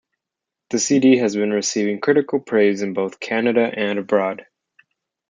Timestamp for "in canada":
3.13-3.71